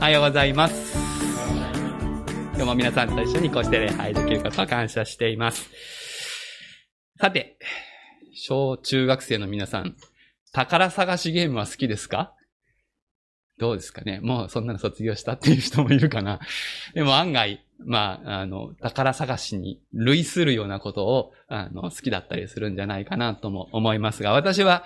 [0.00, 0.96] おはようございます。
[2.54, 5.68] 今日も皆さんと一緒にこうして礼拝できることを感謝しています。
[7.20, 7.58] さて、
[8.32, 9.94] 小中学生の皆さん、
[10.54, 12.32] 宝探しゲームは好きですか？
[13.58, 14.20] どうですかね？
[14.20, 16.40] もうそんなの卒業したっていう人もいるかな
[16.94, 24.84] でも案外、まあ、あの、宝探しに類するようなことを、あの、好きだったりするんじゃないかなとも思いますが、私は、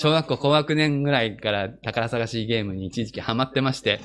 [0.00, 4.00] 小学校高学年ぐらいから宝探しゲームに一時期ハマってまして、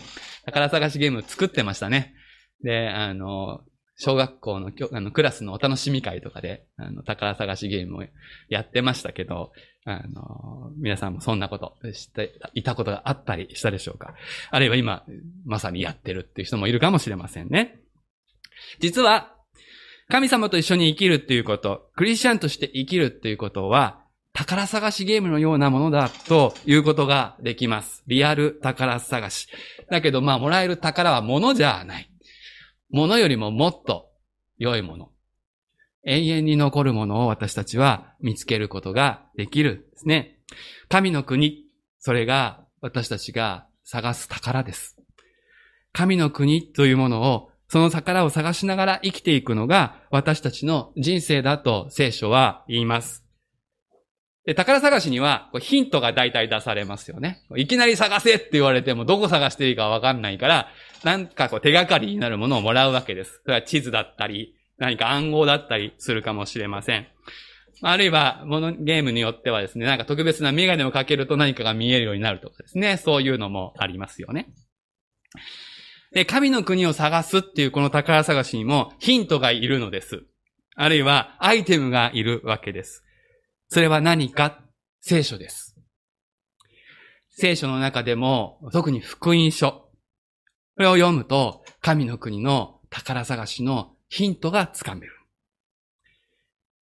[0.46, 2.16] 宝探しゲーム作ってましたね。
[2.64, 3.62] で、あの、
[3.96, 8.04] 小学校のあのクラスのお楽しみ会とかで、あの、宝探しゲームを
[8.50, 9.52] やってましたけど、
[9.86, 14.16] あの、皆さんもそんなことしていたことがあったりしたでしょうか
[14.50, 15.06] あるいは今、
[15.46, 17.80] まさにやってるっていう人もいるかもしれませんね。
[18.80, 19.36] 実は、
[20.10, 24.03] 神様と一緒に生きるっていうこと、クリスチャンとして生きるっていうことは、
[24.34, 28.04] 宝探しゲームのようなものだということができます。
[28.08, 29.48] リアル宝探し。
[29.92, 32.10] だけど、まあ、もらえる宝は物じゃない。
[32.90, 34.10] 物よりももっと
[34.58, 35.12] 良いもの。
[36.06, 40.40] 永遠に残るものを私たちは見つけることができるんですね。
[40.90, 41.66] 神の国、
[42.00, 44.98] それが私たちが探す宝です。
[45.94, 53.23] 神の国というものをその宝を探しながら生きていくのが私たちの人生だと聖書は言います。
[54.46, 57.42] で、宝探しにはヒントが大体出されますよね。
[57.56, 60.68] いきなり探せって言われてもどこ探していいかわかんないから、
[61.04, 63.42] なんかこう手がかりになるものをもらうわけです。
[63.44, 67.08] それは地図だったり、何か暗号だったりするかもしれません。
[67.82, 74.54] あるいは、もの、ゲームによってはですね、なんか特別なメガネをかけると何かが見えるようになるとかですね、そういうのもありますよね。
[76.14, 80.24] で、神の国を探すっていうこの宝探しにもヒントがいるのです。
[80.76, 83.04] あるいはアイテムがいるわけです。
[83.70, 84.60] それは何か？
[85.02, 85.76] 聖書です。
[87.30, 89.72] 聖書の中でも特に福音書。
[89.72, 89.90] こ
[90.78, 95.14] れを読むと神の国の宝探しのヒントがつかめる。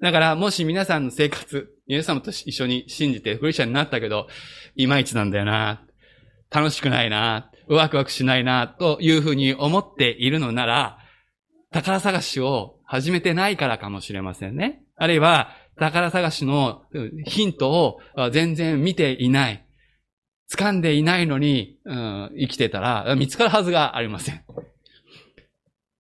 [0.01, 4.27] だから、もし皆さんの生活、皆様と一緒に信じてクリスチャンになったけど、
[4.75, 5.85] いまいちなんだよな、
[6.49, 10.97] 楽しくないな、ワクワクしないな、というふうに思っているのなら、
[11.71, 14.81] 宝探しを始めてないからかもしれませんね。
[14.97, 16.83] あるいは、宝探しの
[17.25, 17.99] ヒントを
[18.31, 19.65] 全然見ていない。
[20.51, 24.43] 掴んでいないのに、うん、生きてたら見つかるはずがありません。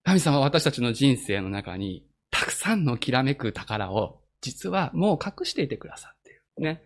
[0.03, 6.41] 神様は私たちの人生の中にたくさんのきらめく宝を実はもう隠していてくださっている。
[6.57, 6.81] ね。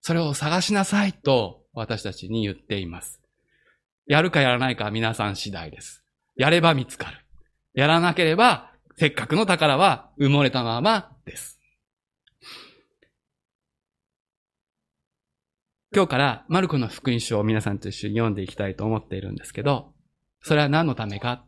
[0.00, 3.20] それを探しなさいと私たちに言っています。
[4.06, 6.04] やるかやらないかは皆さん次第です。
[6.36, 7.18] やれば見つかる。
[7.74, 11.55] やらなければ、せっかくの宝は埋もれたままです。
[15.96, 19.94] 今日からマルコの福音書を皆さんと一緒に読んでいきたいと思っているんですけど、
[20.42, 21.46] それは何のためか？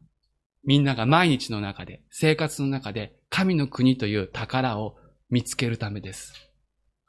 [0.64, 4.96] みんなが毎日の中で、生活の中で神の国という宝を
[5.28, 6.32] 見つけるためです。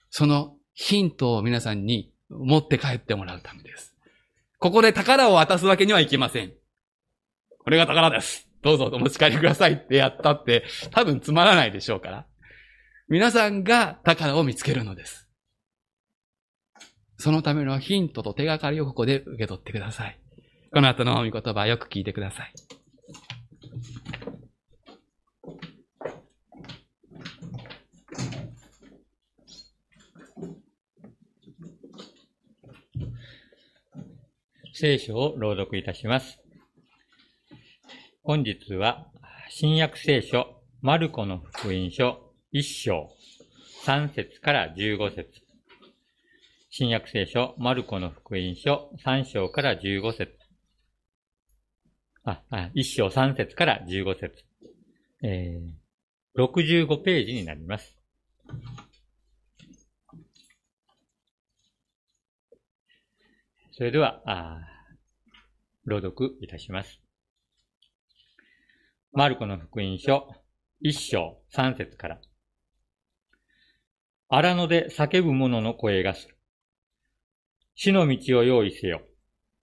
[0.09, 3.95] そのヒントを皆さんに持って帰ってもらうためです。
[4.59, 6.51] ここで宝を渡すわけにはいきません。
[7.59, 8.49] これが宝です。
[8.63, 12.25] どうぞお持ち帰りくださいってやったって多分つまらないでしょうから。
[13.07, 15.28] 皆さんが宝を見つけるのです。
[17.21, 20.17] そのためのヒントと手がかりをここで受け取ってください。
[20.71, 22.53] この後の御言葉よく聞いてください。
[34.73, 36.39] 聖書を朗読いたします。
[38.23, 39.07] 本日は、
[39.49, 43.09] 新約聖書、マルコの福音書、1章、
[43.83, 45.48] 3節から15節
[46.79, 50.31] 新約聖書、マルコの福音書、3章から15節
[52.23, 54.45] あ、あ1章3節から15節
[55.21, 57.97] えー、65ページになります。
[63.73, 64.61] それでは、あ
[65.83, 67.01] 朗読いたします。
[69.11, 70.29] マルコの福音書、
[70.79, 72.21] 一章三節から。
[74.29, 76.38] 荒野で叫ぶ者の声がする。
[77.81, 79.03] 死の道を用意せよ。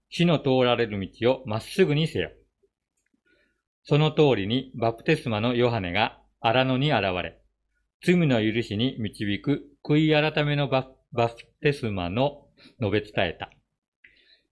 [0.09, 2.31] 死の通られる道をまっすぐにせよ。
[3.85, 7.39] その通りにバプテスマのヨハネが荒野に現れ、
[8.03, 12.47] 罪の許しに導く悔い改めのバプテスマの
[12.81, 13.51] 述べ伝えた。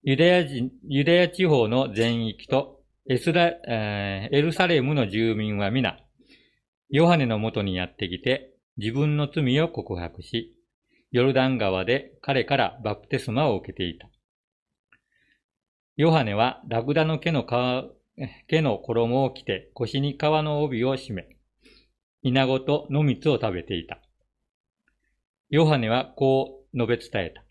[0.03, 5.97] ユダヤ人、ユダヤ地方の全域とエスラ、えー、エルサレムの住民は皆、
[6.91, 10.54] ヨハネのもとにやってきて、自分の罪を告白し、
[11.15, 14.11] ヨルダン川で彼からバプテスマを受けていた。
[15.95, 17.47] ヨハネはラクダの毛の、
[18.49, 21.29] 毛の衣を着て腰に皮の帯を締め、
[22.23, 24.01] 稲子と野蜜を食べていた。
[25.51, 27.45] ヨハネはこう述べ伝えた。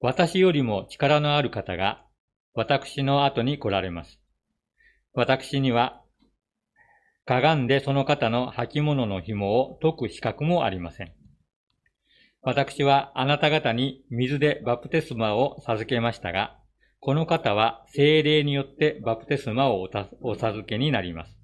[0.00, 2.04] 私よりも力のある方が
[2.52, 4.18] 私の後に来られます。
[5.12, 6.02] 私には、
[7.26, 11.14] かがんでその方の履物の紐を解く資格もありません。
[12.46, 16.58] 私はあなた方に水でバプテスマを授けましたが、
[17.00, 19.88] この方は精霊によってバプテスマを
[20.20, 21.38] お授けになります。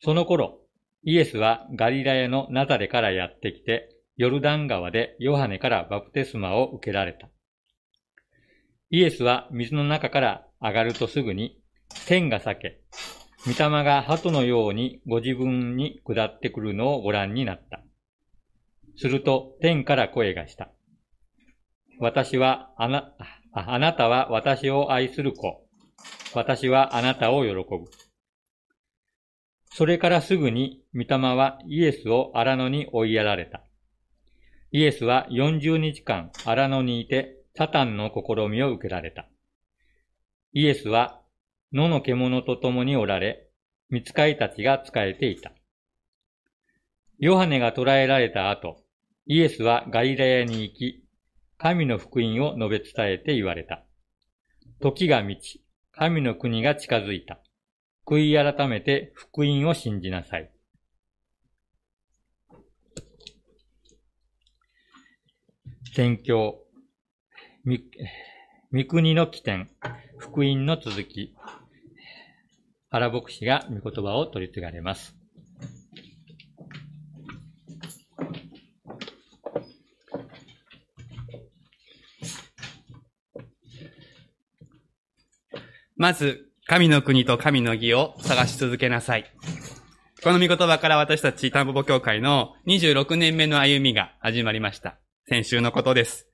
[0.00, 0.60] その頃、
[1.02, 7.28] イエスはガリラヤのナザレからやってきて、ヨルダン川でヨハネからバプテスマを受けられた。
[8.90, 11.60] イエスは水の中から上がるとすぐに、
[12.06, 12.80] 天が裂け、
[13.46, 17.83] 御霊が鳩のようにご自分に下ってくるのをご覧になった。
[18.96, 20.70] すると天から声がした。
[21.98, 23.14] 私はあな、
[23.52, 25.64] あなたは私を愛する子。
[26.34, 27.64] 私はあなたを喜ぶ。
[29.70, 33.64] それからすぐに、御霊はイエスを荒野に追いやられた。
[34.70, 39.28] イエスは40日間荒野にいて、サタンの試みを受けられた。
[40.52, 41.20] イエスは
[41.72, 43.48] 野の獣と共におられ、
[43.90, 45.52] 見つかいたちが仕えていた。
[47.18, 48.83] ヨハネが捕らえられた後、
[49.26, 51.02] イエスはガリラヤに行き、
[51.56, 53.82] 神の福音を述べ伝えて言われた。
[54.80, 57.40] 時が満ち、神の国が近づいた。
[58.06, 60.50] 悔い改めて福音を信じなさい。
[65.94, 66.58] 宣教、
[67.64, 69.70] 三国の起点、
[70.18, 71.34] 福音の続き、
[72.90, 75.16] 原牧師が御言葉を取り継がれます。
[85.96, 89.30] まず、神の国と神の義を探し続けなさい。
[90.24, 94.98] この御言葉から私たち田んぼ協会の26年目の歩みが始まりました。
[95.28, 96.26] 先週のことです。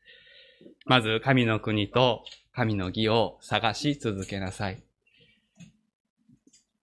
[0.87, 2.25] まず、神の国と
[2.55, 4.83] 神の義を探し続けなさい。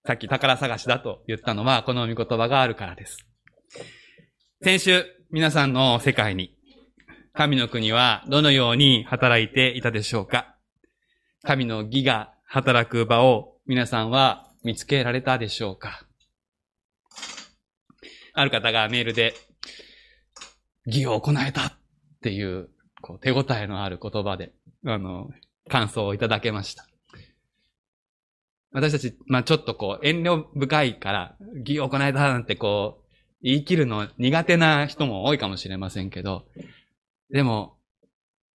[0.06, 3.26] さっき宝探しだと言ったのは、この御言葉があるからです。
[4.62, 6.56] 先週、皆さんの世界に、
[7.32, 10.54] 神の国はどのように働いていたでしょうか
[11.42, 16.06] 神の義が働く場を皆さんは見つけられたでしょうか？
[18.32, 19.34] ある方がメールで、
[20.86, 21.72] 義を行えたっ
[22.22, 22.70] ていう、
[23.02, 24.52] こう手応えのある言葉で、
[24.86, 25.28] あの、
[25.68, 26.86] 感想をいただけました。
[28.72, 31.36] 私たち、まあちょっとこう、遠慮深いから、
[31.66, 33.08] 義を行えたなんてこう、
[33.42, 36.46] 言い切るの苦手な人も多いかもしれませんけど、
[37.30, 37.76] でも、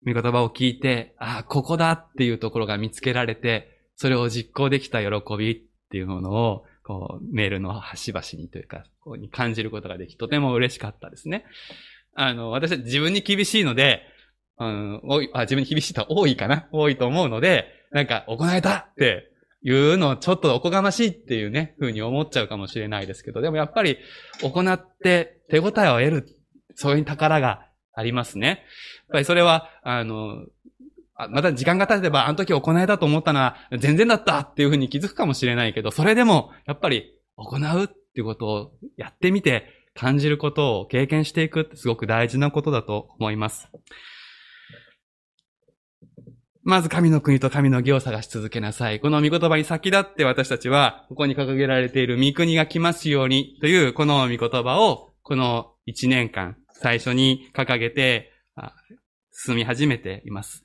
[0.02, 3.71] 見言葉を聞いて、ああ、ここだっていうところが見つけられて、
[4.02, 5.60] それを実行できた喜びっ
[5.90, 11.44] ていうものを、こう、メールの端々にというか、こうに感じることができ、とても嬉しかったですね。
[12.16, 14.02] あの、私は自分に厳しいので、
[14.58, 16.66] うん、多い、あ、自分に厳しい人は多いかな？
[16.72, 19.30] 多いと思うので、なんか、行えたって
[19.62, 23.98] いうのをちょっとおこがましいっていうね、風に思っちゃうかもしれないですけど、でもやっぱり、
[24.40, 26.36] 行って手応えを得る、
[26.74, 28.48] そういう宝がありますね。
[28.48, 28.58] やっ
[29.12, 30.44] ぱりそれは、あの、
[31.30, 43.68] また時間が経てば、あの時行えたと思ったのは全然だったっていうふうに気づくかもしれないけど、それでも、やっぱり行うっていうことをやってみて、感じることを経験していくってすごく大事なことだと思います。
[46.64, 49.00] まず神の国と神の義を探し続けなさい。
[49.00, 58.30] この御言葉に先立って私たちは、ここに掲げられている御国が来ますようにというこの御言葉を、この一年間、最初に掲げて、
[59.32, 60.64] 進み始めています。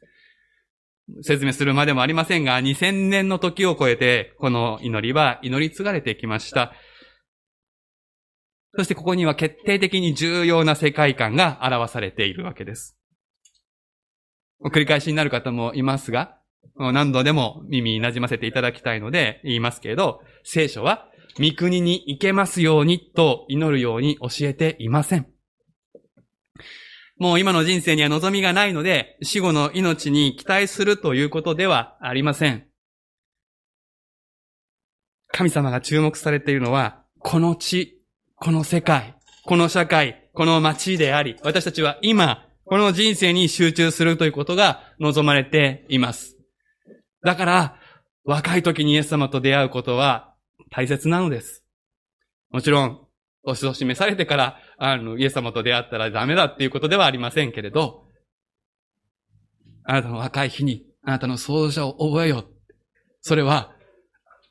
[1.21, 6.73] 説明するまでもありませんが、2000年の時を超えて、この祈りは祈り継がれてきました。
[8.75, 12.97] そしてここには決定的に重要な世界観が表されているわけです。
[14.63, 16.37] 繰り返しになる方もいますが、
[16.75, 21.07] 何度でも耳に馴染ませていただきたいので言いますけれど、聖書は、
[21.39, 25.27] 御国に行けますようにと祈るように教えていません。
[27.19, 32.67] もう今の人生には望みがないので、死後の命に期待するということではありません。
[35.29, 38.01] 神様が注目されているのは、この地、
[38.35, 46.37] この世界、この社会、この街であり、私たちは今、この人生に集中するということが望まれています。
[47.23, 47.79] だから、
[48.25, 50.35] 若い時にイエス様と出会うことは
[50.69, 51.63] 大切なのです。
[52.51, 53.07] もちろん、
[53.45, 58.05] 年を示されてから、あの、イエス様と出会ったらダメだっていうことではありませんけれど、
[59.83, 62.47] あなたの若い日に、あなたの創造者を覚えよう。
[63.21, 63.73] それは、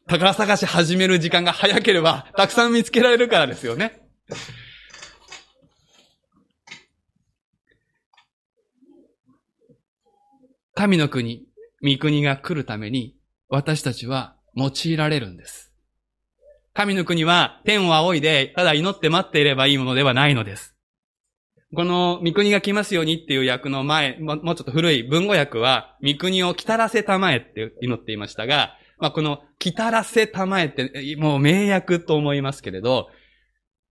[0.08, 4.02] 宝探し始める時間が早ければ、たくさん見つけられるからですよね。
[10.74, 11.46] 神の国、
[11.82, 13.16] 御国が来るために、
[13.48, 15.65] 私たちは用いられるんです。
[16.76, 20.76] 神の国は天を仰いで、ただ祈って待っていればいいものではないのです。
[21.74, 33.08] この、御国が来ますようにっていう訳の前、もうちょっと古い文語訳は、御国を来たらせたまえって祈っていましたが、まあ、この、来たらせたまえって、もう名訳と思いますけれど、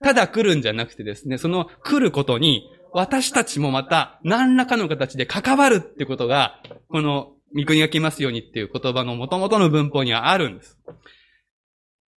[0.03, 10.77] ただ来るんじゃなくてですね、その来ることに、私たちもまた何らかの形で関わるってことが、この御国が来ますようにっていう言葉の元々の文法にはあるんです。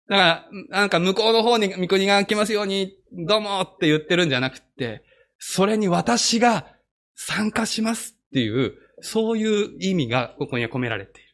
[0.08, 5.04] だから、なんか向こうの方に御国が来ますように、どうもって言ってるんじゃなくて、
[5.38, 6.66] それに私が
[7.14, 11.28] 参加しますっていう、そういう意味がここには込められている。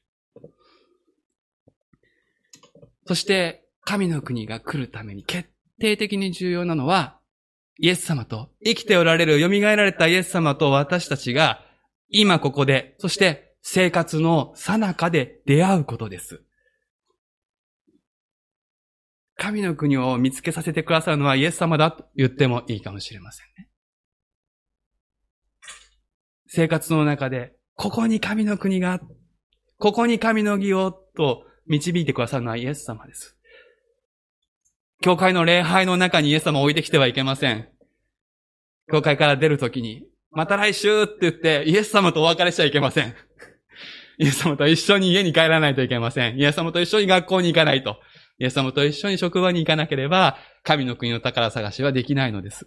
[3.06, 7.18] そして、神の国が来るために決定的に重要なのは、
[7.78, 11.60] イエス様と、生きておられる、蘇られたイエス様と私たちが、
[12.08, 16.42] 今ここで、そして生活の最中で出会うことです。
[19.44, 23.68] 神の国を見つけさせてくださるのはイエス様だと言ってもいいかもしれませんね。
[26.46, 29.02] 生活の中で、ここに神の国が、
[29.78, 33.36] ここに神の義をと導いてくださるのはイエス様です。
[35.02, 37.68] 教会の礼拝の中にイエス様を置いてきてはいけません。
[38.90, 43.14] 教会から出るときに、また来週って言って、イエス様とお別れしちゃいけません。
[44.16, 46.38] イエス様と一緒に家に帰らないといけません。
[46.38, 47.98] イエス様と一緒に学校に行かないと。
[48.38, 52.66] イエス様と一緒に職場に行かなければ、神の国の宝探しはできないのです。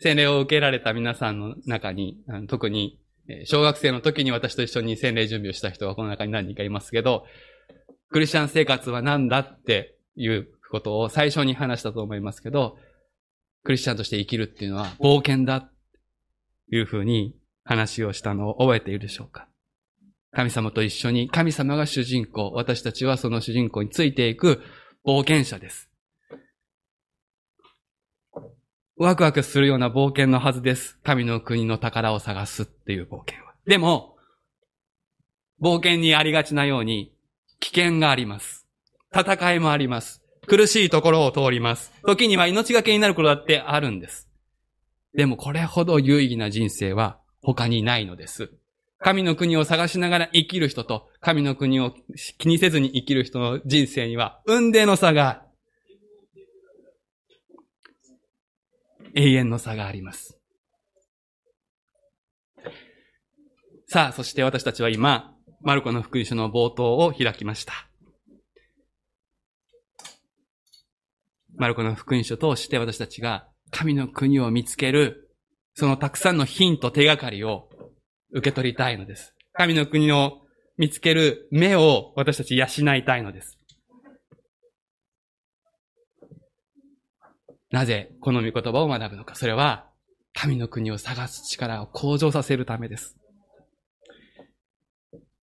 [0.00, 2.18] 洗礼を受けられた皆さんの中に、
[2.48, 3.00] 特に
[3.44, 7.26] 小学生の時に私と一緒に洗礼準備をした人がこの中に何人かいますけど、
[8.10, 12.78] クリスチャン生活は何だっていうことを最初に話したと思いますけど、
[13.64, 15.68] クリスチャンとして生きるっていうのは冒険だと
[16.70, 17.34] いうふうに
[17.68, 19.46] 話をしたのを覚えているでしょうか？
[20.32, 24.62] 神様と一緒に神様が主人公、私たちはその主人公についていく
[25.06, 25.90] 冒険者です。
[28.96, 30.98] ワクワクするような冒険のはずです。
[31.04, 33.52] 神の国の宝を探すっていう冒険は。
[33.66, 34.16] でも、
[35.60, 37.12] 冒険にありがちなように、
[37.60, 38.66] 危険があります。
[39.14, 40.22] 戦いもあります。
[40.46, 41.92] 苦しいところを通ります。
[42.06, 44.28] 時には命がけになることだってあるんです。
[45.14, 48.50] でもこれほど有意義な人生は他にないのです。
[48.98, 51.94] 神の国を探しながら生きる人と、神の国を
[52.38, 55.48] 気にせずに生きる人の人生には、運命の差が
[59.14, 60.38] 永遠の差があります。
[63.86, 67.72] さあ、そして私たちは今、マルコの福音書の冒頭を開きました。
[71.56, 75.27] マルコの福音書を通して私たちが神の国を見つける、
[75.78, 77.68] そのたくさんのヒント、手がかりを
[78.32, 79.36] 受け取りたいのです。
[79.52, 80.40] 神の国を
[80.76, 83.60] 見つける目を私たち養いたいのです。
[87.70, 89.36] なぜこの御言葉を学ぶのか。
[89.36, 89.88] それは、
[90.34, 93.16] 神の国を探す力を向上させるためです。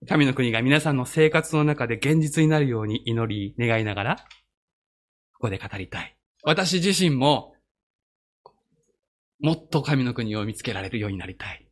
[0.06, 4.15] 神の国が皆さんの生活の中で現実になるように祈り、願いながら、
[5.36, 6.18] ここで語りたい。
[6.44, 7.55] 私自身も、
[9.46, 11.68] もっと神の国を見つけられるようになりたい。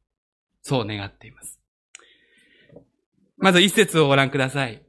[0.62, 1.60] そう願っています。
[3.36, 4.84] まず一節をご覧ください。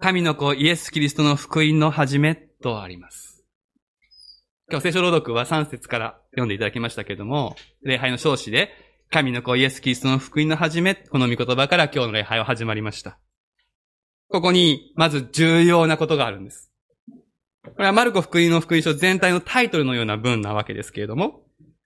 [0.00, 3.44] 神の子イエス・キリストの福音の始めとあります。
[4.70, 8.70] 今日聖書朗読は3節から読んでいただきましたけれども、礼拝の少子で、
[9.10, 13.18] 神の子イエス・キリストの福音の始め、この御言葉から今日の礼拝は始まりました。
[14.28, 16.71] ここに、まず重要なことがあるんです。
[17.64, 21.42] これはマルコ福音の福音書全体のタイトルのような文なわけですけれども、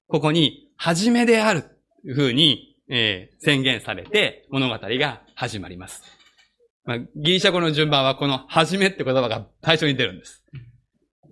[0.09, 1.69] ここに、始めである、と
[2.09, 6.03] いうふうに、えー、宣言されて、物語が始まります。
[6.85, 10.45] まあ、ギリシャ語の順番はこの、始めって言葉が最初に出るんです。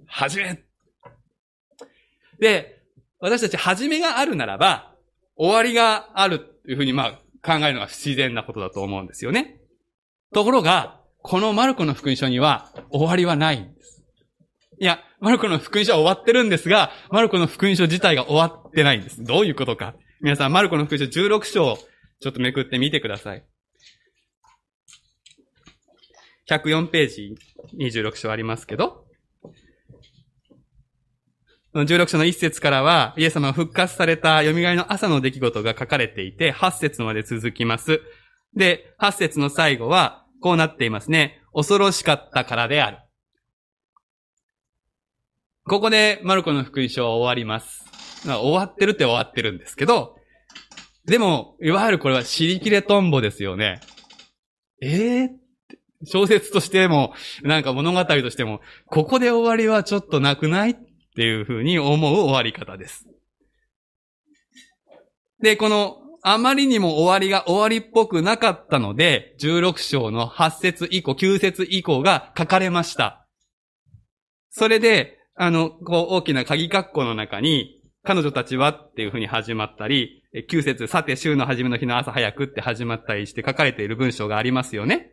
[0.07, 0.63] 始め
[2.39, 2.83] で、
[3.21, 4.95] 私たち始めがあるならば、
[5.37, 9.61] 終わりがあるというふうにまあ考えるのが不自然なことだと思うんですよね。
[10.33, 13.94] ところが、このマルコの福音書には終わりはないんです。
[14.79, 19.23] いや、マルコの福音書は終わってるんですが、マルコの福音書自体が終わってないんです。
[19.23, 19.95] どういうことか。
[20.21, 21.79] 皆さん、マルコの福音書16章、
[22.21, 23.45] ちょっとめくってみてください。
[26.49, 27.35] 104ページ
[27.79, 29.05] 26章ありますけど、
[31.75, 38.01] 16章の1節からは、イエス様が復活された蘇りの朝の出来事が書かれていて、8節まで続きます。
[38.55, 41.43] で、8節の最後は、こうなっていますね。
[41.53, 42.99] 恐ろしかったからである。
[45.67, 47.85] ここでマルコの福音書は終わります。
[48.27, 50.17] まあ終わってるって終わってるんですけど、
[51.07, 53.81] でも、いわゆるこれは尻切れトンボですよね。
[54.83, 55.29] ええー、
[56.05, 60.77] 小説としても、なんか物語としても、ここで終わりはちょっとなくないっ
[61.17, 63.07] ていうふうに思う終わり方です。
[65.41, 73.27] で、この、あまりにも終わりが終わりっぽくなかったので、16章の8節以降、9節以降が書かれました。
[74.51, 85.13] それで、あの、こう、大きな鍵括弧の中に、彼女たちはっていうふうに始まったり、9節さて週の初めの日の朝早くって始まったりして書かれている文章がありますよね。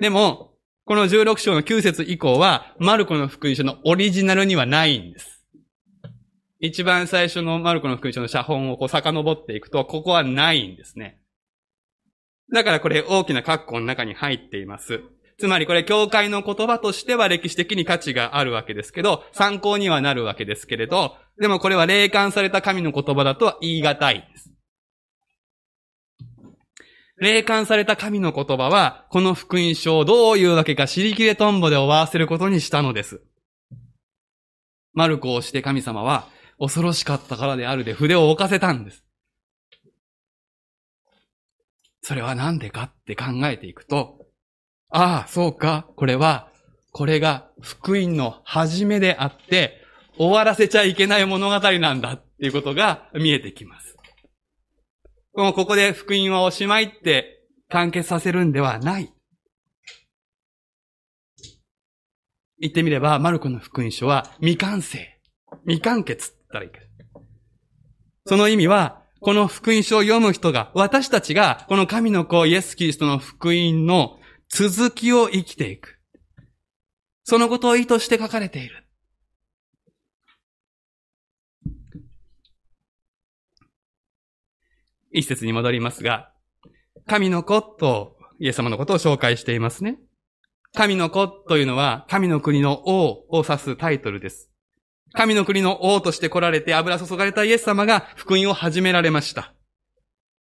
[0.00, 0.54] でも、
[0.84, 5.44] この16章の9節以降は、マルコの福音書のオリジナルにはないんです。
[6.58, 11.20] 一番最初のマルコの福音書の写本をこう遡っていくと、ここはないんですね。
[12.52, 15.00] だからこれ大きな括弧の中に入っています。
[15.38, 24.52] つまりこれ教会の言葉としては歴史的に価値があるわけですけど、参考にはなるわけですけれど、でもこれは霊感された神の言葉だとは言い難いです。
[27.22, 33.22] 霊感された神の言葉は、この福音書をどういうわけか尻切れトンボで終わらせることにしたのです。
[34.92, 36.26] マルコをして神様は、
[36.58, 39.04] 恐ろしかったからであるで筆を置かせたんです。
[42.02, 44.21] それはなんでかって考えていくと、
[44.92, 45.86] ああ、そうか。
[45.96, 46.48] これは、
[46.92, 49.80] これが福音の始めであって、
[50.18, 53.96] 終わらせちゃいけない物語なんだっていうことが見えてきます。
[55.34, 59.10] もうここで福音はおしまいって完結させるんではない。
[62.60, 65.18] 言ってみれば、マルコの福音書は未完成。
[65.64, 66.78] 未完結って言ったらいいか。
[68.26, 74.18] その意味は、この福音書を読む人が、私たちが、この神の子イエス・キリストの福音の
[74.54, 75.98] 続きを生きていく。
[77.24, 78.84] そのことを意図して書かれている。
[85.10, 86.32] 一節に戻りますが、
[87.06, 89.98] 神の子とイエス様のことを紹介していますね。
[90.74, 94.50] 神の子というのは神の国の王を指すタイトルです。
[95.14, 99.54] 神の国の王として来られて油注がれたイエス様が福音を始められました。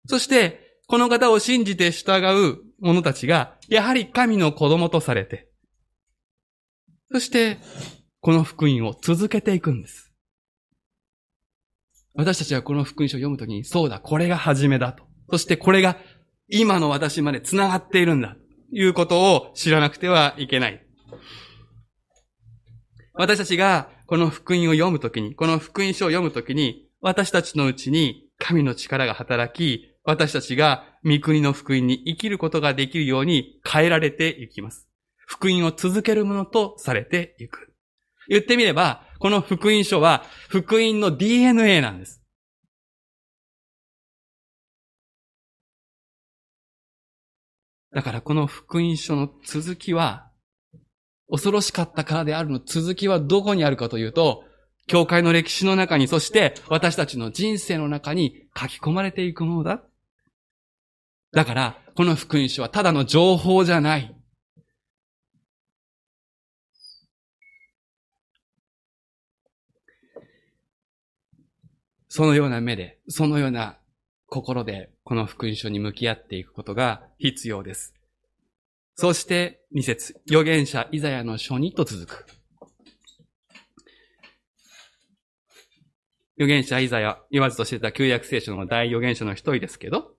[0.07, 5.49] そして、この方を信じて従う者たちが、やはり神の子供とされて、
[7.13, 7.59] そして、
[8.21, 10.13] この福音を続けていくんです。
[12.15, 15.05] 私たちはこの福音書を読むときに、そうだ、これが始めだと。
[15.31, 15.99] そしてこれが
[16.49, 18.37] 今の私まで繋がっているんだ。
[18.71, 20.85] ということを知らなくてはいけない。
[23.13, 34.89] 私たちがこの福音を読むときに、この福音書を読むときに、私たちのうちに神の力が働き、私たちが御国の福音に生きることができるように変えられていきます。
[35.15, 37.73] 福音を続けるものとされていく。
[38.29, 42.23] 言ってみれば、この福音書は福音の DNA なんです。
[47.93, 50.31] だからこの福音書の続きは、
[51.31, 54.45] 恐ろしかったからであるの続きはどこにあるかというと、
[54.89, 59.85] 教会の歴史の中に、そして私たちの人生の中に書き込まれていくものだ。
[61.37, 64.17] だから、この福音書はただの情報じゃない。
[72.09, 73.79] そのような目で、そのような
[74.25, 77.93] 心で、この福音書に向き合っていくことが必要です。
[78.95, 82.27] そして、二節、預言者イザヤの書にと続く。
[86.39, 90.16] 預言者イザヤ、言わずとしてた旧約聖書の大預言者の一人ですけど、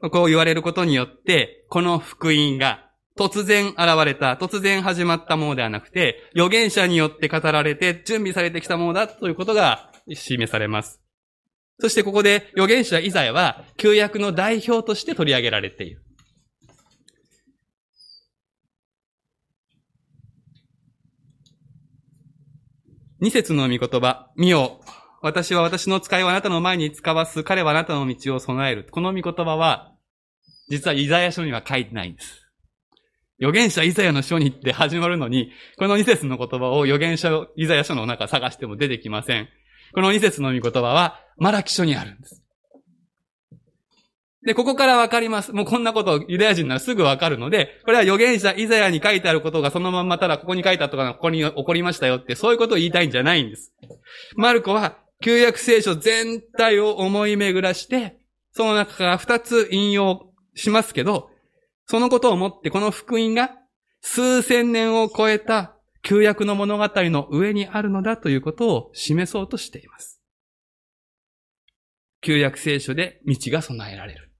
[0.00, 11.00] こう言われることによって、この福音が突然現れた、突然始まったものではなくて、預言者によって語られて準備されてきたものだということが示されます。
[11.80, 16.02] そしてここで預言者イザヤは旧約の代表として取り上げられている。
[23.20, 24.80] 二節の御言葉、見よ、
[25.20, 27.42] 私は私の使いをあなたの前に使わす。
[27.42, 28.86] 彼はあなたの道を備える。
[28.90, 29.92] この御言葉は、
[30.68, 32.48] 実はイザヤ書には書いてないんです。
[33.40, 39.48] 預言者イザヤの書にって始まるのに、この二節の言葉を預言者イザヤ書の中探しても出てきません。
[39.94, 42.42] この二節の御言葉は、マラキ書にあるんです。
[44.44, 45.52] で、ここからわかります。
[45.52, 53.72] もうこんなことユダヤ人ならすぐわかるので、これは預言者イザヤに書いてあることがそのまんまただここに書いてあったとかここに起こりましたよってそういうことを言いたいんじゃないんです。
[54.36, 58.18] マルコは旧約聖書全体を思い巡らして、
[58.52, 61.30] その中から二つ引用しますけど、
[61.86, 63.50] そのことをもってこの福音が
[64.00, 70.20] 数千年を超えた旧約の物語の上にあるのだということを示そうとしています。
[72.20, 74.32] 旧約聖書で道が備えられる。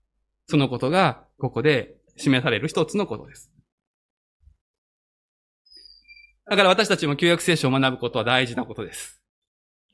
[0.47, 3.53] そのことが、ここで示される一つのことです。
[6.47, 9.18] だから私たちも旧約聖書を学ぶことは大事なことです。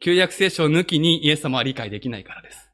[0.00, 2.70] 旧約聖書抜きにイエス様は理解できないからです。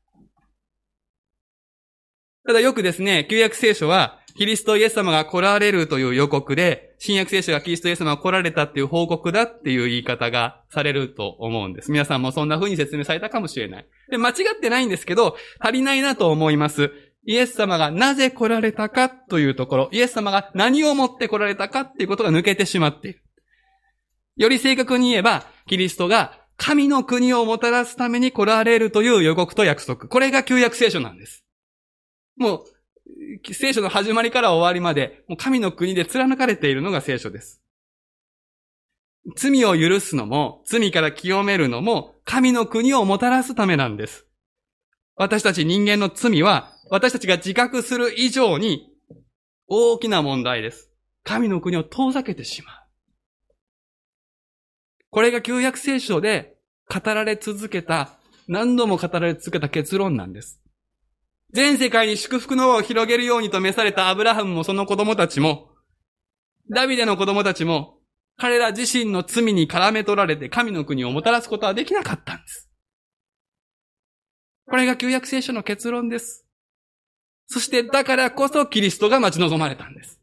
[2.47, 11.93] ただよくですね、旧約聖書は、キリストイエス様が来られるという予告で、新約聖書がキリストイエス様が来られたっていう報告だっていう言い方がされると思うんです。
[11.93, 13.87] 皆さんもそんな風に説明されたかもしれない。
[14.11, 16.91] で、間違ってないんですけど、足りないなと思います。
[17.27, 23.23] イエス様がなぜ来られたかというところ、イエス様が何をもって来られたかっていうことが抜けてしまっている。
[24.37, 30.09] より正確に言えば、キリストが神の国をもたらすために来られるという予告と約束。
[30.09, 31.43] これが旧約聖書なんです。
[32.37, 32.65] も
[33.49, 37.63] う、聖書の始まりから終わりまで、もう神の国で貫かれているのが聖書です。
[39.37, 44.27] 罪を許すのも、罪から清めるのも、神の国をもたらすためなんです。
[45.17, 48.93] 私たち人間の罪は、私たちが自覚する以上に、
[49.67, 50.91] 大きな問題です。
[51.25, 52.80] 神の国を遠ざけてしまう。
[55.11, 56.55] これが旧約聖書で
[56.89, 58.19] 語られ続けた、
[58.49, 60.61] 何度も語られ続けた結論なんです。
[61.53, 65.69] 全世界に祝福の輪を広げるようにと召されたアブラハムもその子供たちも、
[66.71, 67.99] ダビデの子供たちも、
[68.37, 72.71] 彼ら自身の罪に絡め取られて神の国をもたらすことはできなかったんです。
[74.67, 76.47] これが旧約聖書の結論です。
[77.49, 80.20] そしてだからこそキリストが待ち望まれたんです。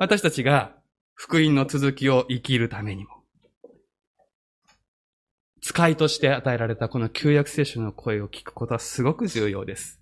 [0.00, 0.72] 私たちが
[1.12, 3.10] 福音の続きを生きるためにも、
[5.60, 10.00] 使いとして与えられたこの旧約聖書の声を聞くことはすごく重要です。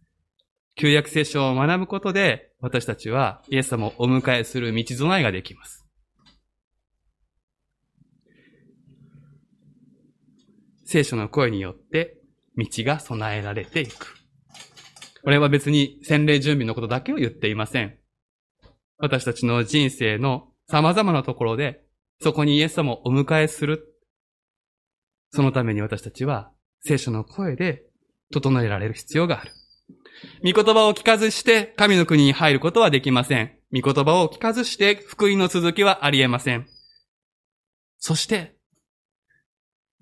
[0.76, 5.84] 旧約聖書を学ぶことで、私たちはイエス様をお迎えする道備えができます。
[10.84, 12.18] 聖書の声によって
[12.56, 14.14] 道が備えられていく。
[15.24, 17.97] これは別に洗礼準備のことだけを言っていません。
[18.98, 21.84] 私たちの人生の様々なところで、
[22.20, 23.94] そこにイエス様をお迎えする。
[25.30, 27.84] そのために私たちは聖書の声で
[28.32, 29.52] 整えられる必要がある。
[30.42, 33.52] 御言葉を聞かずして神の国に入ることはできません。
[33.72, 36.66] 御言葉を聞かずして福音の続きはあり得ません。
[37.98, 38.56] そして、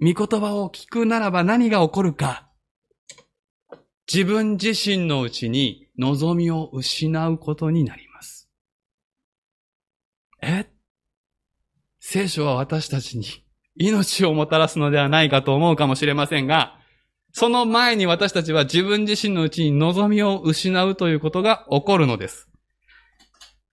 [0.01, 2.49] 御言葉を聞くならば何が起こるか。
[4.11, 8.06] 自分自身のうちに望みを失うことになり。
[10.47, 10.67] え？
[11.99, 13.27] 聖書は私たちに
[13.75, 16.79] 命をもたらすのではないかと思うかもしれませんが、
[17.33, 22.49] その前に私たちは自分自身のうちに望みを失うということが起こるのです。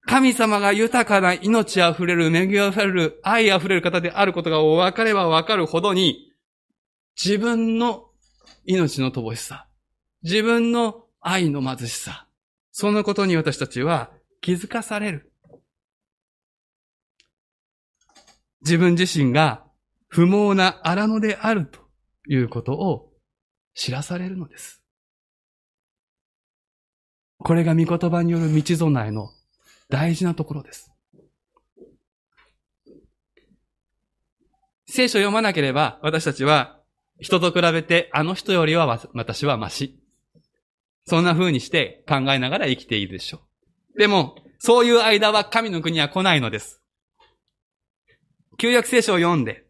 [0.05, 6.33] 神様が豊かな命あふれる、恵みあふれる、愛あふれる方であることが分かれば分かるほどに、
[7.15, 8.09] 自分の
[8.65, 9.67] 命の乏しさ、
[10.23, 12.27] 自分の愛の貧しさ、
[12.71, 15.32] そのことに私たちは気づかされる。
[18.63, 19.63] 自分自身が
[20.07, 21.79] 不毛な荒野であると
[22.27, 23.11] いうことを
[23.75, 24.81] 知らされるのです。
[27.39, 29.31] これが御言葉による道備えの
[29.89, 30.91] 大事なところです。
[34.87, 36.79] 聖書を読まなければ私たちは
[37.19, 39.99] 人と比べてあの人よりは私はマシ。
[41.05, 43.41] そんな風にして考えながら生きているでしょ
[43.95, 43.99] う。
[43.99, 46.82] でも、そういう間は神の国は来ないのです。
[48.63, 49.65] 旧約聖書を読んで、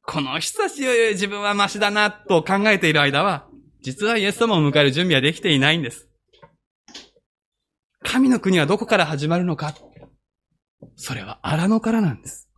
[0.00, 3.46] この人たちより自分はマシだなと考えている間は、
[3.82, 6.08] 実はイエス様を迎える準備はできていないんです。
[8.02, 9.74] 神の国はどこから始まるのか
[10.96, 12.48] それは荒野からなんです。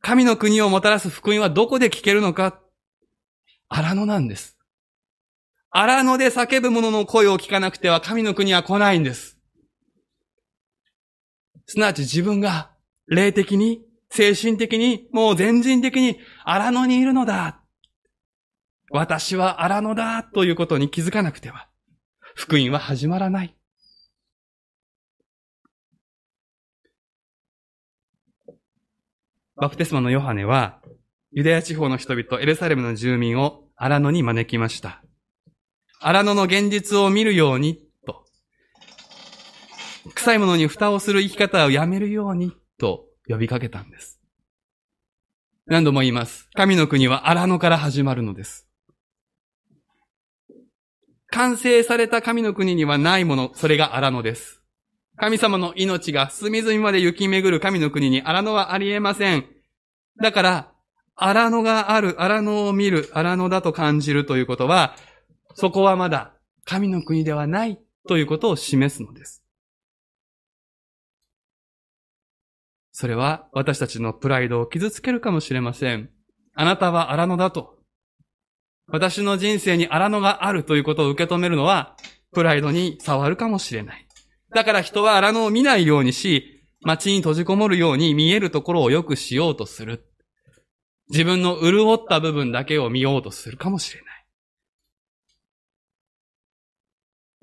[0.00, 2.62] 神の国をもたらす福音はどこで聞けるのか
[3.68, 4.56] 荒野なんです。
[5.68, 9.38] 荒野で叫ぶ者の声を聞かなくては神の国は来ないんです。
[11.66, 12.74] すなわち自分が
[13.06, 17.60] 霊的に精神的に、もう全人的に荒野にいるのだ。
[18.90, 21.68] 私は荒野だということに気づかなくては、
[22.34, 23.56] 福音は始まらない。
[29.56, 30.80] バプテスマのヨハネは、
[31.32, 35.02] ユダヤ地方の人々、エルサレムの住民を荒野に招きました。
[36.00, 38.24] 荒野の現実を見るように、と。
[40.14, 44.20] 臭いものに蓋をする生き方をやめるように、と呼びかけたんです。
[45.66, 46.48] 何度も言います。
[46.54, 48.68] 神の国は荒野から始まるのです。
[51.28, 54.62] 完成された神の国にはないもの、それが荒野です。
[55.16, 59.46] 神様の命が隅々まで行き巡る神の国に荒野はありえません。
[60.22, 60.72] だから、
[61.14, 64.94] 荒野がある、荒野を見る、荒野だと感じるということは、
[65.54, 66.34] そこはまだ
[66.64, 69.42] 神の国ではないということを示すのです。
[72.98, 76.08] それは私たちのプライドを傷つけるかもしれません。
[76.54, 77.76] あなたは荒野だと。
[78.88, 81.94] 私の人生に荒野があるということを受け止めるのは、
[82.32, 84.06] プライドに触るかもしれない。
[84.54, 90.06] だから人は荒野を見ないようにし、街に閉じこもるように見えるところを良くしようとする。
[91.10, 94.16] 自分の潤った部分だけを見ようとするかもしれない。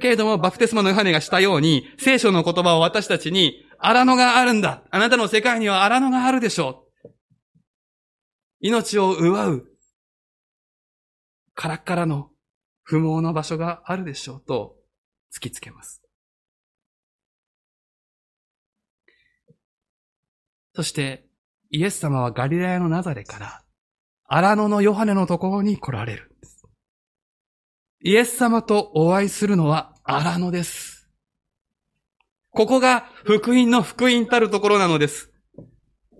[0.02, 4.82] けれども、バプテスマのヨハネがしたように、聖書の言葉を私たちに、荒野があるんだ。
[4.91, 7.10] あなたの世界には荒野があるでしょう。
[8.62, 9.67] 命を奪う、
[11.54, 12.30] カラッカラの
[12.84, 14.78] 不毛の場所があるでしょうと
[15.36, 16.02] 突きつけます。
[20.74, 21.28] そして、
[21.69, 23.63] イエス様はガリラヤのナザレから、
[24.24, 26.34] 荒野のヨハネのところに来られる。
[28.02, 30.92] イエス様とお会いするのは荒野です。
[32.54, 35.32] ここが福音の福音たるところなのです。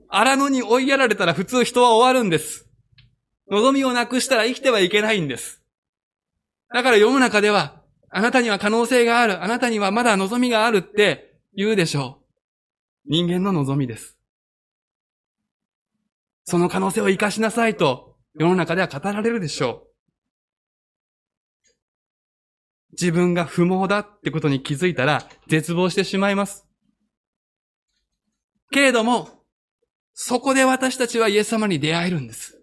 [0.10, 2.68] 荒野に追いやられたら普通人は終わるんです。
[3.50, 5.62] 望みをなくしたら生きてはいけないんです。
[6.74, 12.20] だから世の中では、あなたには可能性がある、あなたにはまだ望みがあるって言うでしょ
[13.08, 13.12] う。
[13.12, 14.18] 人間の望みです。
[16.46, 19.93] その可能性を活かしなさいと世の中では語られるでしょう。
[23.00, 26.66] 自分が不毛だってことに気づいたら絶望してしまいます。
[28.72, 29.30] けれども、
[30.14, 32.60] そこで私たちはイエス様に出会えるんです。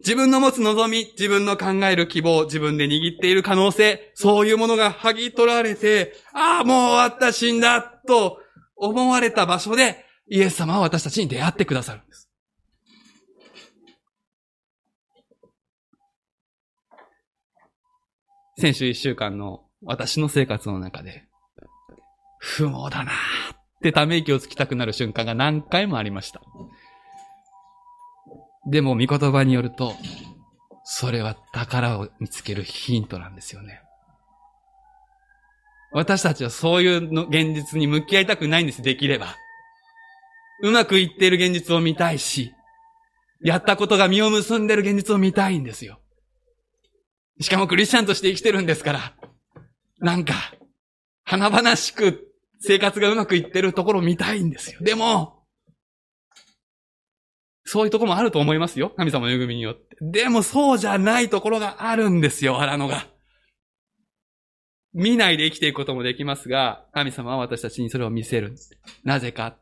[0.00, 8.38] 自分の持つ望み、自分の考える希望、自分で握っている可能性、そういうものが剥ぎ取られて、ああ、もう終わった、死んだ、と
[8.76, 12.23] 思われた場所で、イエス様は私たちに出会ってくださるんです。
[18.56, 21.24] 先週一週間の私の生活の中で、
[22.38, 26.40] 不毛だなーってため息をつきたくなる瞬間が何回もありました。
[28.66, 29.94] でも、御言葉によると、
[30.84, 33.80] それは宝を見つけるヒントなんですよね。
[35.92, 39.34] 私たちはそういうの現実に向き合いたくないんです、できれば。
[40.62, 42.52] うまくいっている現実を見たいし、
[43.42, 46.00] やったことが実を結んでいる現実を見たいんですよ。
[47.40, 49.14] しかもクリスチャンとして生きてるんですから、
[49.98, 50.34] なんか、
[51.24, 54.80] 華々しく生活がうまくいってるところを見たいんですよ。
[54.82, 55.44] でも、
[57.64, 58.90] そういうとこもあると思いますよ。
[58.96, 59.96] 神様の恵みによって。
[60.00, 63.06] でもそうじゃないところがあるんですよ、荒野が。
[64.92, 68.54] 見ないで生きていくこともできますが、神様は私たちにそれを見せる。
[69.02, 69.58] なぜか。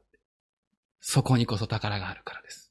[1.00, 2.62] そこにこそ宝があるからです。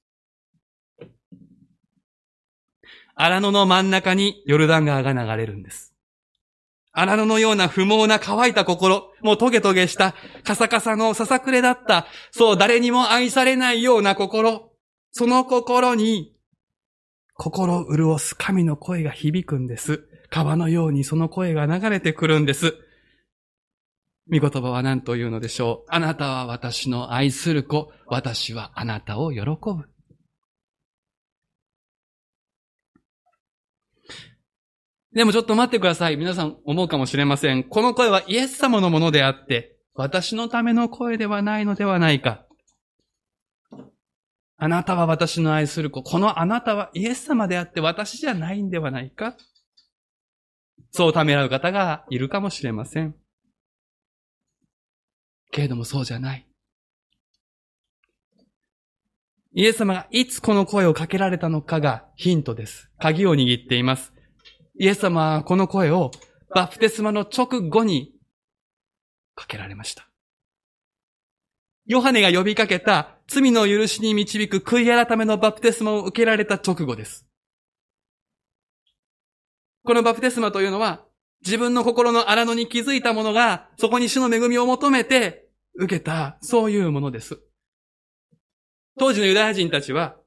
[3.24, 5.94] 荒野の真ん中にヨルダン川が流れるんです。
[6.92, 14.72] 荒野のような不毛な乾いた心、もうトゲトゲした、カサカサのささくれだった、そう誰にも愛されないような心、
[15.12, 16.34] その心に、
[17.36, 20.04] 心を潤す神の声が響くんです。
[20.32, 22.74] 川のようにその声が流れてくるんです。
[24.26, 25.92] 見言葉は何と言うのでしょう。
[25.92, 29.91] あなたは私の愛する子、私はあなたを喜ぶ。
[35.14, 36.16] でもちょっと待ってください。
[36.16, 37.64] 皆さん思うかもしれません。
[37.64, 42.46] この声はイエス様のものであって、私のための声ではないのではないか。
[44.58, 46.02] あなたは私の愛する子。
[46.02, 49.36] このあなたはイエス様であって私じゃないんではないか
[50.92, 53.16] そうためらう方がいるかもしれません。
[55.52, 56.48] けれどもそうじゃない。
[59.54, 62.90] イエス様がいつこの声をかけられたのかがヒントです。
[63.00, 64.14] 鍵を握っています。
[64.82, 66.10] イエス様はこの声を
[66.56, 68.16] バプテスマの直後に
[69.36, 70.10] かけられました。
[71.86, 77.28] ヨハネが呼びかけた罪の許しに導く悔い改めのバプテスマを受けられた直後です。
[79.86, 81.06] このバプテスマというのは、
[81.46, 87.40] 自分の心の荒野に気づいた者が、そこに主の恵みを求めて受けた、そういうものです。
[88.98, 90.18] 当時のユダヤ人たちは、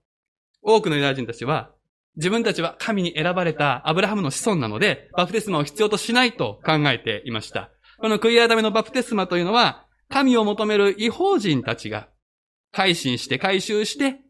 [0.63, 1.74] 多くのユダヤ人たちは、
[2.17, 7.71] 自分たちは神に選ばれたアブラハムの子孫なので、バプテスマを必要としないと考えていました。
[7.99, 12.09] この悔い改めのバプテスマというのは、神を求める違法人たちが、
[12.73, 14.21] 改心して改修して、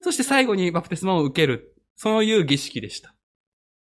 [0.00, 1.72] そして最後にバプテスマを受ける。
[1.96, 3.14] そういう儀式でした。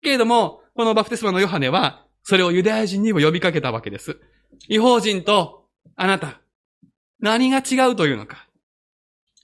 [0.01, 4.19] けれども、このバプテスマのヨハネは、それをユダヤ人にも呼びかけたわけです。
[4.67, 6.41] 違法人とあなた、
[7.19, 8.47] 何が違うというのか。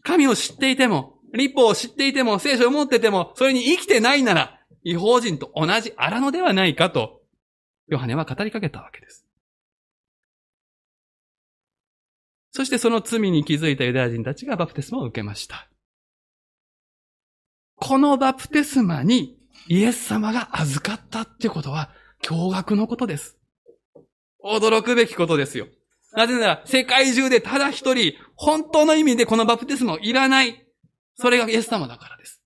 [0.01, 7.21] 神を知っていても、立法を知っていても、聖書を持ってても、それに生きてないなら、違法人と同じ荒野ではないかと、
[7.87, 9.25] ヨハネは語りかけたわけです。
[12.51, 15.69] そしてその罪に気づいたユダヤ人たちがバプテスマを受けました。
[17.75, 21.89] このバプテスマにイエス様が預かったってことは
[22.23, 23.37] 驚愕のことです。
[24.41, 25.67] 驚くべきことですよ。
[26.13, 30.64] なぜなら世界中でただ一人本当の意味でこのバプテスマをいらない。
[31.15, 32.41] それがイエス様だからです。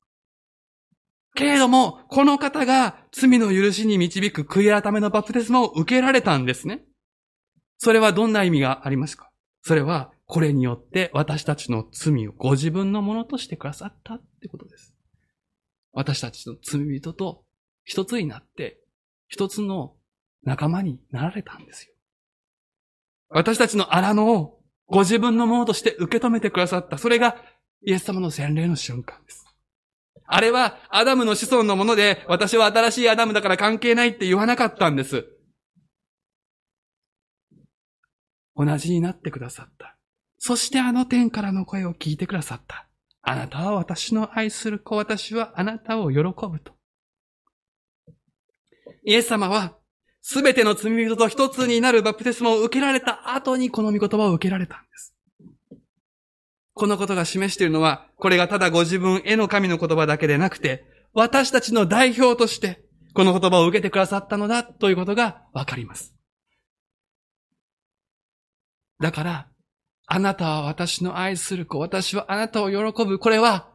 [1.36, 6.84] けれども、この方が罪の許しに導く悔い改めのバプテスマを受けられたんですね。
[7.78, 9.32] それはどんな意味がありますか？
[9.62, 14.94] それは、これによって私たちの罪をご自分のものとしてくださったってことです。
[15.92, 17.44] 私たちの罪人と
[17.84, 18.80] 一つになって、
[19.28, 19.96] 一つの
[20.44, 21.94] 仲間になられたんですよ。
[23.30, 26.98] 私たちの荒野をご自分のものとして受け止めてくださった。
[26.98, 27.38] それが
[27.86, 29.46] イエス様の洗礼の瞬間です。
[30.26, 35.26] あれはアダムの子孫のもので、私は新しいアダムだから関係ないって言わなかったんです。
[38.56, 39.98] 同じになってくださった。
[40.38, 42.88] そしてあの天からの声を聞いてくださった。
[43.22, 46.74] あなたは私の愛する子、私はあなたを喜ぶと。
[49.04, 49.78] イエス様は、
[50.22, 55.16] すべての罪人と一つになるバプテスマを受けられた後にこの御言葉を受けられたんです。
[56.80, 62.82] このことが示しているのは、これがただご自分への神の言葉だけでなくて、私たちの代表として、
[63.14, 66.16] この言葉を受けてくださったのだということがわかります。
[69.00, 69.48] だから、
[70.08, 73.20] あなたは私の愛する子、私はあなたを喜ぶ。
[73.20, 73.70] これは、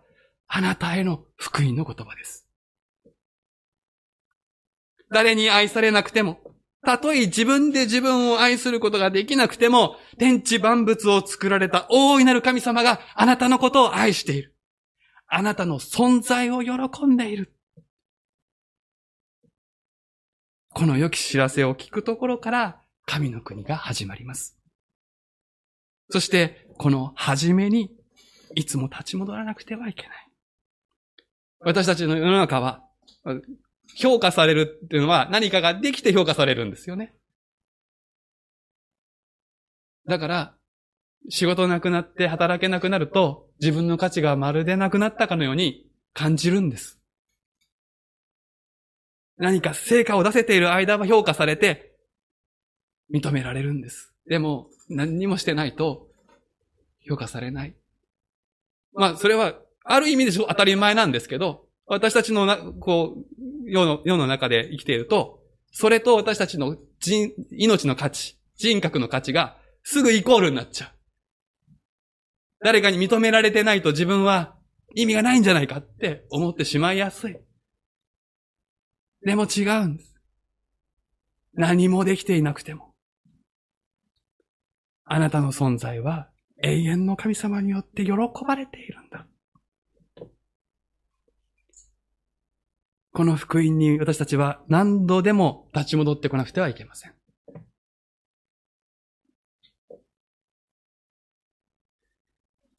[0.46, 2.46] あなたへの福音の言葉です。
[5.10, 6.40] 誰に愛されなくても、
[6.84, 14.54] たとえ自分で自分を愛することができなくても、天地万物を作られた大いなる神様があなたのことを愛している。
[15.26, 17.52] あなたの存在を喜んでいる。
[20.70, 24.56] この良き知らせを聞くところから神の国が始まります。
[26.10, 27.90] そして、この初めに、
[28.54, 30.28] いつも立ち戻らなくてはいけない。
[31.60, 32.84] 私たちの世の中は、
[33.96, 37.14] 評価されるっていうのは何かができて評価されるんですよね。
[40.06, 40.54] だから、
[41.30, 47.00] 仕事なくなって働けなくなると、自分の価値がまるでなくなったかのように感じるんです。
[49.36, 51.94] 何か成果を出せている間は評価されて、
[53.12, 54.12] 認められるんです。
[54.28, 56.08] でも、何にもしてないと、
[57.08, 57.74] 評価されない。
[58.92, 59.54] まあ、それは、
[59.84, 65.40] ある意味で当たり前なんですけど、私たちのな、こう、世の、世の中で生きていると、
[65.72, 70.90] それと私たちの人、命の価値、人格の価値がすぐイコールになっちゃう。
[72.60, 74.56] 誰かに認められてないと自分は
[74.94, 77.36] 意味がないんじゃないかって思ってしまいやすい。
[79.22, 80.14] でも違うんです。
[81.52, 82.94] 何もできていなくても。
[85.04, 86.30] あなたの存在は
[86.62, 88.12] 永遠の神様によって喜
[88.46, 89.26] ばれているんだ。
[93.14, 97.12] この福音に私たちは何度でも立ち戻ってこなくてはいけません。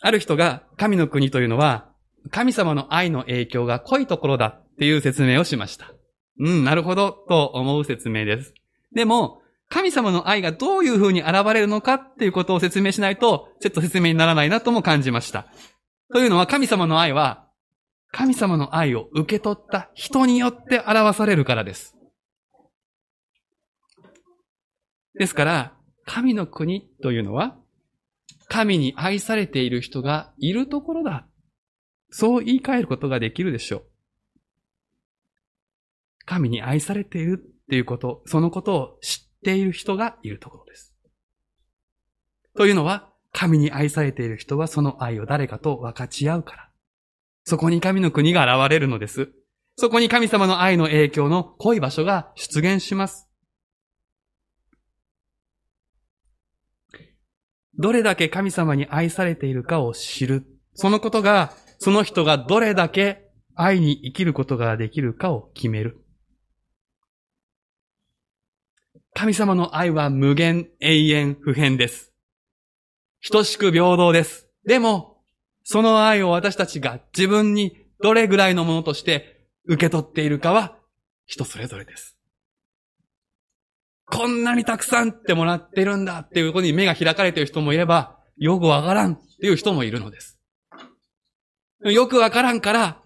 [0.02, 1.90] ある人が神の国というのは
[2.32, 5.94] 神様の愛の影響が濃いところだっていう説明をしました。
[6.38, 8.54] うん、なるほどと思う説明です。
[8.94, 15.48] でも、神様の愛がどういう風に現れるのかっていうことを説明しないと、ちょっと説明にならないなとも感じました。
[16.14, 17.45] というのは神様の愛は、
[18.12, 21.96] 神様の愛を受け取った人によって表されるからです。
[25.18, 27.58] ですから、神の国というのは、
[28.48, 31.28] 神に愛されている人がいるところだ。
[32.10, 33.86] そう言い換えることができるでしょう。
[36.26, 40.96] 神に愛されているっていうこと、そのことを知っている人がいるところです。
[42.56, 46.65] というのは、神に愛されている人はその愛を誰かと分かち合うから。
[47.46, 49.32] そこに神の国が現れるのです。
[49.78, 53.30] そこに神様の愛の影響の濃い場所が出現します。
[57.78, 60.46] どれだけ神様に愛されているかを知る。
[60.74, 66.04] そのことがその人がどれだけ愛に生きることができるかを決める。
[69.14, 72.12] 神様の愛は無限、永遠、不変です。
[73.32, 74.50] 等しく平等です。
[74.66, 75.15] でも、
[75.66, 80.78] その愛を私たちが自分にどれぐらいのものとして受け取っているかは
[81.26, 82.18] 人それぞれです。
[84.06, 90.40] こんなにたくさんってもらってるんだっていうことに目が開かれている人もいれば、よくわからんっていう人もいるのです。
[91.82, 93.02] よくわからんから、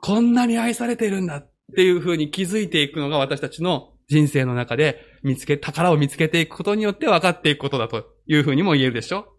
[0.00, 9.33] こんなに愛されているんだっていうふうに気づいていくのが私たちの人生の中で見つけ、宝を見つけていくことによって分かっていくことだというふうにも言えるでしょう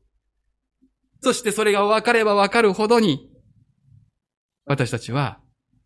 [1.26, 3.32] そしてそれが分かれば分かるほどに、
[4.66, 5.40] 私たちは、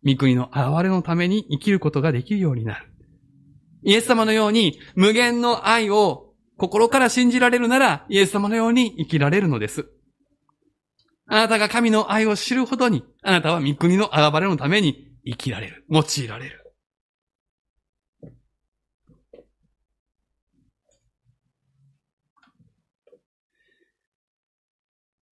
[0.04, 2.92] 御国の現れのために生きることができるようになる。
[3.82, 9.86] イエス様のように無限の愛を心から信じられるなら、イエス様のように生きられるのです。
[11.26, 15.86] あなたが神の愛を知るほどに、あなたは御国の現れのために生きられる。
[15.88, 16.59] 用いられる。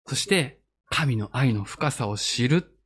[0.06, 2.76] そして、神の愛の深さを知る。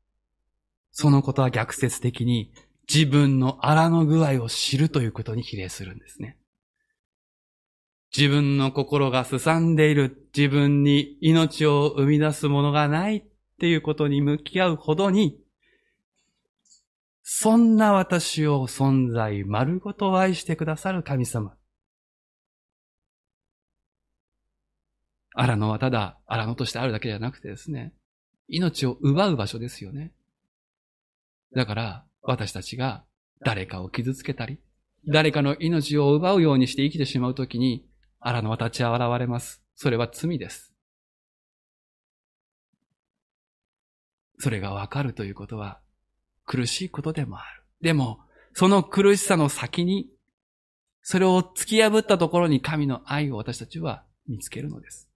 [0.91, 2.53] そのことは逆説的に
[2.93, 6.37] 自分の荒の具合を知るということに比例するんですね。
[8.16, 13.25] 自分の心がすさんでいる、自分に命を生み出すものがないっ
[13.61, 15.39] ていうことに向き合うほどに、
[17.23, 21.55] そんな私を存在丸ごと愛してくださる神様。
[25.35, 27.95] 荒野はただ荒野としてあるだけじゃなくてですね、
[28.49, 30.12] 命を奪う場所ですよね。
[31.55, 33.05] だから私たちが
[33.45, 34.59] 誰かを傷つけたり、
[35.07, 37.87] 誰かの命を奪うようにして生きてしまうときに、
[38.18, 39.62] 荒野は立ち現れます。
[39.74, 40.72] それは罪です。
[44.39, 45.81] それがわかるということは
[46.45, 47.62] 苦しいことでもある。
[47.81, 48.20] でも、
[48.55, 50.11] その苦しさの先に、
[51.03, 55.09] それを突き破ったところに神の愛を私たちは見つけるのです。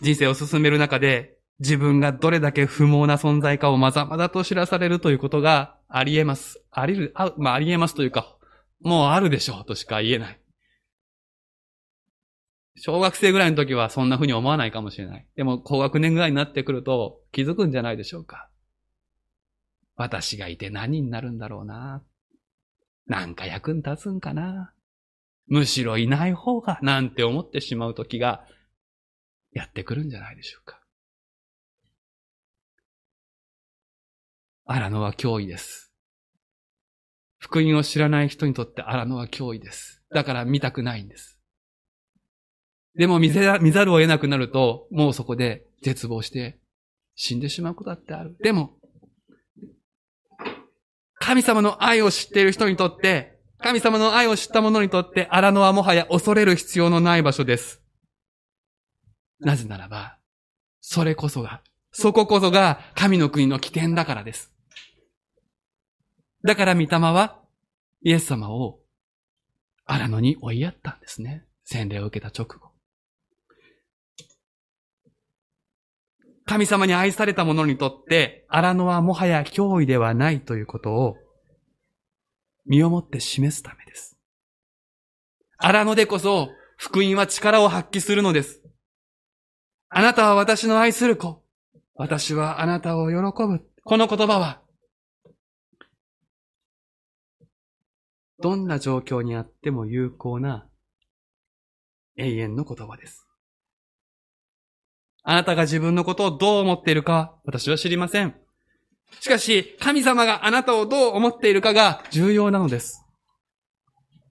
[0.00, 6.62] 人生を進める中で、自分がどれだけ不毛な存在かをまざまざと知らされるということがあり得ます。
[6.70, 8.36] ありる、あ、まあ、あり得ますというか、
[8.80, 10.40] もうあるでしょうとしか言えない。
[12.80, 15.26] 小学生ぐらいの時はそんな風に思わないかもしれない。
[15.36, 18.48] でも高学年ぐらいになってくると気づくんじゃないでしょうか。
[19.96, 22.04] 私がいて何になるんだろうな。
[23.06, 24.72] なんか役に立つんかな。
[25.48, 28.44] むしろいない方がなんて思ってしまう時が
[29.52, 30.80] やってくるんじゃないでしょうか。
[34.64, 35.92] 荒野は脅威です。
[37.38, 40.02] 福音を知らない人にとって荒野は脅威です。
[40.10, 41.38] だから見たくないんです。
[42.94, 46.58] でも見ざ見ざるを得なくなると、もうそこで絶望して
[47.14, 48.36] 死んでしまうことだってある。
[48.42, 48.76] でも、
[51.14, 57.82] 神様の愛を知っている人にとって、神様の愛を知った者にとって、荒野はもはや恐れる必要のない場所です。
[59.40, 60.18] なぜならば、
[60.80, 61.62] それこそが、
[61.92, 64.52] そここそが神の国の起点だからです。
[66.44, 67.40] だから御霊は、
[68.02, 68.80] イエス様を
[69.84, 71.44] 荒野に追いやったんですね。
[71.64, 72.68] 洗礼を受けた直後。
[76.46, 81.16] 神様に愛された者にとって、荒野はもはや脅威ではないということを、
[82.64, 84.18] 身をもって示すためです。
[85.58, 88.57] 荒野でこそ、福音は力を発揮するのです。
[89.90, 91.42] あなたは私の愛する子。
[91.94, 93.66] 私はあなたを喜ぶ。
[93.84, 94.62] この言葉は、
[98.40, 100.68] どんな状況にあっても有効な
[102.16, 103.26] 永遠の言葉です。
[105.24, 108.34] あなたが自分のことをどう思っているか、私は知りません。
[109.20, 113.04] しかし、神様があなたをどう思っているかが重要なのです。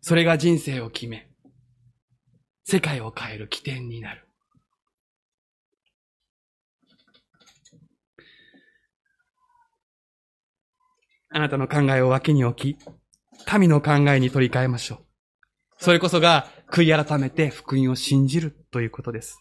[0.01, 1.29] それが人生を決め、
[2.63, 4.26] 世界を変える起点になる。
[11.30, 12.80] あなたの考えを脇に置き、
[13.45, 14.99] 神の考えに取り替えましょう。
[15.80, 19.39] それこそが悔い改めて福音を信じるということです。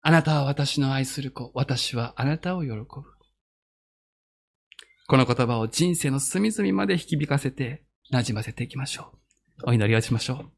[0.00, 2.86] あなたは私の愛する子、私はあなたを喜ぶ。
[5.06, 9.12] この言葉を人生の隅々まで引きびかせて馴染ませていきましょ
[9.64, 9.70] う。
[9.70, 10.52] お祈りをしましょう。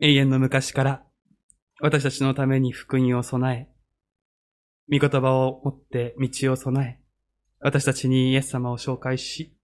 [0.00, 1.02] 永遠の昔から
[1.80, 3.77] 私たちのために福音を備え、
[4.90, 6.98] 御言葉を持って道を備え、
[7.60, 9.54] 私たちにイエス様を紹介し、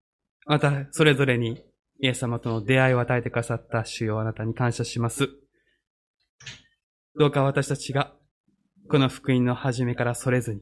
[0.46, 1.62] またそれぞれに
[2.00, 5.28] イエス様との出会いを与えてくださった主よあなたに感謝します。
[7.16, 8.12] どうか私たちが、
[8.90, 10.60] この福音の始めからそれずに、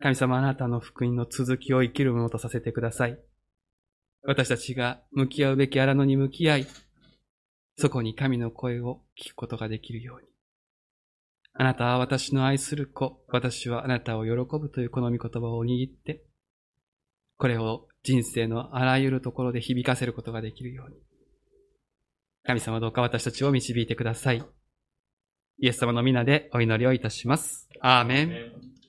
[0.00, 3.18] 神様あなたの福音の続きを生きるものとさせてください。
[4.22, 6.66] 私たちが向き合うべき荒野に向き合い、
[7.76, 10.29] そこに神の声を聞くことができるように。
[11.52, 16.22] あなたは私の愛する子、私はあなたを喜ぶというこの御言葉を握って、
[17.36, 20.96] これを人生のあらゆるところで響かせることができるように。
[22.44, 24.42] 神様どうか私たちを導いてください。
[25.58, 27.68] イエス様の皆でお祈りをいたします。
[27.80, 28.79] アーメン。